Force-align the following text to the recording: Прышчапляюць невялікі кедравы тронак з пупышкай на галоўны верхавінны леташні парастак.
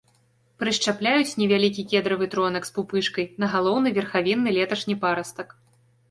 Прышчапляюць 0.61 1.37
невялікі 1.41 1.83
кедравы 1.91 2.25
тронак 2.33 2.63
з 2.69 2.73
пупышкай 2.77 3.25
на 3.43 3.49
галоўны 3.53 3.91
верхавінны 3.99 4.49
леташні 4.57 4.95
парастак. 5.05 5.53